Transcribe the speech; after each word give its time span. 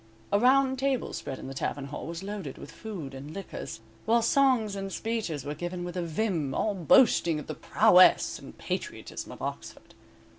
A 0.33 0.39
round 0.39 0.79
table 0.79 1.13
spread 1.13 1.37
in 1.37 1.45
the 1.45 1.53
tavern 1.53 1.85
hall 1.85 2.07
was 2.07 2.23
loaded 2.23 2.57
with 2.57 2.71
food 2.71 3.13
and 3.13 3.35
liquors, 3.35 3.81
while 4.05 4.23
songs 4.23 4.75
and 4.75 4.91
speeches 4.91 5.45
were 5.45 5.53
given 5.53 5.83
with 5.83 5.95
a 5.95 6.01
vim, 6.01 6.55
all 6.55 6.73
boasting 6.73 7.39
of 7.39 7.45
the 7.45 7.53
prowess 7.53 8.39
and 8.39 8.57
patriotism 8.57 9.31
of 9.31 9.43
Oxford. 9.43 9.93